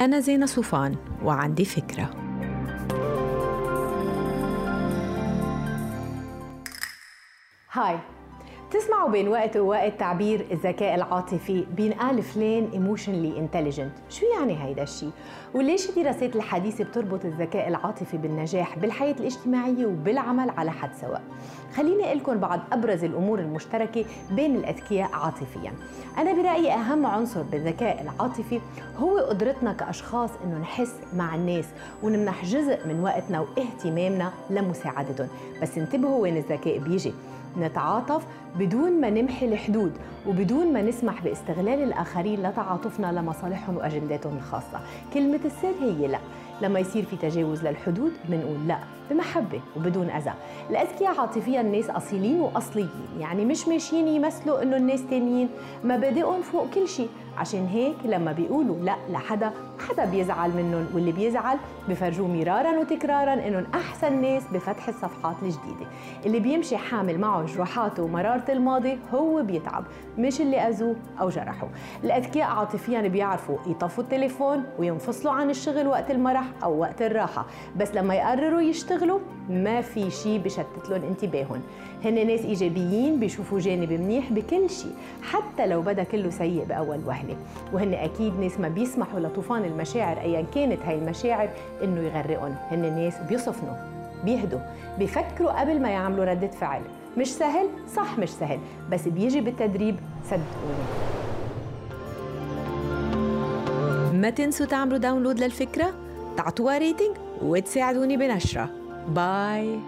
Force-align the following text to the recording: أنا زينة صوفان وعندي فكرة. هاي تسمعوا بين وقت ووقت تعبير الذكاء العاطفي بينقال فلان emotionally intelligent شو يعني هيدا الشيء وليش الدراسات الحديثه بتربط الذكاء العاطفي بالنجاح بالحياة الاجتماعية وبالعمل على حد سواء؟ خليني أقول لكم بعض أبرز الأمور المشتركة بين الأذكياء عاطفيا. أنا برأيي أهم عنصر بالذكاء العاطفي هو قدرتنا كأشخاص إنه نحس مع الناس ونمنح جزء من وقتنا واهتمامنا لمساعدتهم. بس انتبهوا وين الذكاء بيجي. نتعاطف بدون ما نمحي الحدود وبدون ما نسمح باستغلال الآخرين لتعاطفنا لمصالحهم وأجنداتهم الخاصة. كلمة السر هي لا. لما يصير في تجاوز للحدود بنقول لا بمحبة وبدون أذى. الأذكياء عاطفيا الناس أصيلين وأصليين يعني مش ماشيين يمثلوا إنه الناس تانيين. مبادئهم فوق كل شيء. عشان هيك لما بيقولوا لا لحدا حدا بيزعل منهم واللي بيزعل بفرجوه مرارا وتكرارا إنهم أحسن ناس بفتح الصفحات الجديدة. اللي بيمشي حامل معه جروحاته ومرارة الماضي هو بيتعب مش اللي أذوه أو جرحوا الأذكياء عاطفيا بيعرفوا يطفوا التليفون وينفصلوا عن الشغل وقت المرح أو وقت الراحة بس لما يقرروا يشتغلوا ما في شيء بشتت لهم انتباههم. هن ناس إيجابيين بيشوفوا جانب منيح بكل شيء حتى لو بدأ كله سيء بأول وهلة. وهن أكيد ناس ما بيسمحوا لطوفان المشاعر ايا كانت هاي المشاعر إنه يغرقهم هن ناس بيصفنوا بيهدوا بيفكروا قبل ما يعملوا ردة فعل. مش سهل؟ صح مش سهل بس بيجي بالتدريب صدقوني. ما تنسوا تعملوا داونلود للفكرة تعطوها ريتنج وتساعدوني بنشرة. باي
أنا 0.00 0.20
زينة 0.20 0.46
صوفان 0.46 0.96
وعندي 1.22 1.64
فكرة. 1.64 2.10
هاي 7.72 7.98
تسمعوا 8.70 9.10
بين 9.10 9.28
وقت 9.28 9.56
ووقت 9.56 10.00
تعبير 10.00 10.46
الذكاء 10.50 10.94
العاطفي 10.94 11.64
بينقال 11.76 12.22
فلان 12.22 12.68
emotionally 12.72 13.38
intelligent 13.38 13.92
شو 14.10 14.26
يعني 14.26 14.64
هيدا 14.64 14.82
الشيء 14.82 15.10
وليش 15.54 15.88
الدراسات 15.88 16.36
الحديثه 16.36 16.84
بتربط 16.84 17.24
الذكاء 17.24 17.68
العاطفي 17.68 18.16
بالنجاح 18.16 18.78
بالحياة 18.78 19.14
الاجتماعية 19.20 19.86
وبالعمل 19.86 20.50
على 20.50 20.70
حد 20.70 20.90
سواء؟ 21.00 21.22
خليني 21.74 22.04
أقول 22.04 22.18
لكم 22.18 22.38
بعض 22.38 22.60
أبرز 22.72 23.04
الأمور 23.04 23.38
المشتركة 23.38 24.04
بين 24.30 24.56
الأذكياء 24.56 25.10
عاطفيا. 25.12 25.72
أنا 26.18 26.32
برأيي 26.32 26.72
أهم 26.72 27.06
عنصر 27.06 27.42
بالذكاء 27.42 28.02
العاطفي 28.02 28.60
هو 28.98 29.18
قدرتنا 29.18 29.72
كأشخاص 29.72 30.30
إنه 30.44 30.58
نحس 30.58 30.94
مع 31.16 31.34
الناس 31.34 31.64
ونمنح 32.02 32.44
جزء 32.44 32.86
من 32.86 33.00
وقتنا 33.02 33.40
واهتمامنا 33.40 34.32
لمساعدتهم. 34.50 35.28
بس 35.62 35.78
انتبهوا 35.78 36.22
وين 36.22 36.36
الذكاء 36.36 36.78
بيجي. 36.78 37.12
نتعاطف 37.58 38.26
بدون 38.58 39.00
ما 39.00 39.10
نمحي 39.10 39.46
الحدود 39.46 39.92
وبدون 40.26 40.72
ما 40.72 40.82
نسمح 40.82 41.22
باستغلال 41.22 41.82
الآخرين 41.82 42.42
لتعاطفنا 42.42 43.12
لمصالحهم 43.12 43.76
وأجنداتهم 43.76 44.36
الخاصة. 44.36 44.80
كلمة 45.14 45.40
السر 45.44 45.74
هي 45.80 46.06
لا. 46.06 46.18
لما 46.62 46.80
يصير 46.80 47.04
في 47.04 47.16
تجاوز 47.16 47.66
للحدود 47.66 48.12
بنقول 48.28 48.68
لا 48.68 48.78
بمحبة 49.10 49.60
وبدون 49.76 50.10
أذى. 50.10 50.32
الأذكياء 50.70 51.20
عاطفيا 51.20 51.60
الناس 51.60 51.90
أصيلين 51.90 52.40
وأصليين 52.40 52.90
يعني 53.18 53.44
مش 53.44 53.68
ماشيين 53.68 54.08
يمثلوا 54.08 54.62
إنه 54.62 54.76
الناس 54.76 55.06
تانيين. 55.10 55.48
مبادئهم 55.84 56.42
فوق 56.42 56.70
كل 56.74 56.88
شيء. 56.88 57.08
عشان 57.38 57.66
هيك 57.66 57.96
لما 58.04 58.32
بيقولوا 58.32 58.76
لا 58.76 58.96
لحدا 59.10 59.50
حدا 59.90 60.04
بيزعل 60.04 60.50
منهم 60.50 60.86
واللي 60.94 61.12
بيزعل 61.12 61.58
بفرجوه 61.88 62.28
مرارا 62.28 62.78
وتكرارا 62.78 63.34
إنهم 63.34 63.66
أحسن 63.74 64.22
ناس 64.22 64.42
بفتح 64.52 64.88
الصفحات 64.88 65.36
الجديدة. 65.42 65.86
اللي 66.26 66.40
بيمشي 66.40 66.76
حامل 66.76 67.18
معه 67.18 67.46
جروحاته 67.46 68.02
ومرارة 68.02 68.44
الماضي 68.48 68.98
هو 69.14 69.42
بيتعب 69.42 69.84
مش 70.18 70.40
اللي 70.40 70.56
أذوه 70.56 70.96
أو 71.20 71.28
جرحوا 71.28 71.68
الأذكياء 72.04 72.48
عاطفيا 72.50 73.00
بيعرفوا 73.00 73.58
يطفوا 73.66 74.04
التليفون 74.04 74.64
وينفصلوا 74.78 75.32
عن 75.32 75.50
الشغل 75.50 75.86
وقت 75.86 76.10
المرح 76.10 76.44
أو 76.62 76.78
وقت 76.80 77.02
الراحة 77.02 77.46
بس 77.76 77.94
لما 77.94 78.14
يقرروا 78.14 78.60
يشتغلوا 78.60 79.20
ما 79.50 79.80
في 79.80 80.10
شيء 80.10 80.40
بشتت 80.40 80.90
لهم 80.90 81.02
انتباههم. 81.02 81.60
هن 82.04 82.26
ناس 82.26 82.40
إيجابيين 82.40 83.20
بيشوفوا 83.20 83.58
جانب 83.58 83.92
منيح 83.92 84.32
بكل 84.32 84.70
شيء 84.70 84.92
حتى 85.22 85.66
لو 85.66 85.82
بدأ 85.82 86.02
كله 86.02 86.30
سيء 86.30 86.64
بأول 86.64 87.00
وهلة. 87.06 87.36
وهن 87.72 87.94
أكيد 87.94 88.40
ناس 88.40 88.60
ما 88.60 88.68
بيسمحوا 88.68 89.20
لطوفان 89.20 89.64
المشاعر 89.80 90.20
ايا 90.20 90.44
كانت 90.54 90.82
هاي 90.82 90.98
المشاعر 90.98 91.48
إنه 91.82 92.00
يغرقهم 92.00 92.54
هن 92.70 92.94
ناس 92.94 93.14
بيصفنوا 93.28 93.74
بيهدوا 94.24 94.60
بيفكروا 94.98 95.60
قبل 95.60 95.80
ما 95.82 95.88
يعملوا 95.88 96.24
ردة 96.24 96.48
فعل. 96.48 96.82
مش 97.18 97.26
سهل؟ 97.26 97.68
صح 97.96 98.18
مش 98.18 98.28
سهل 98.28 98.58
بس 98.90 99.08
بيجي 99.08 99.40
بالتدريب 99.40 99.96
صدقوني. 100.24 100.84
ما 104.12 104.30
تنسوا 104.30 104.66
تعملوا 104.66 104.98
داونلود 104.98 105.40
للفكرة 105.40 105.92
تعطوها 106.36 106.78
ريتنج 106.78 107.16
وتساعدوني 107.42 108.16
بنشرة. 108.16 108.70
باي 109.08 109.78